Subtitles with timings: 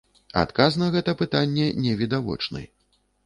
[0.41, 2.61] Адказ на гэта пытанне невідавочны.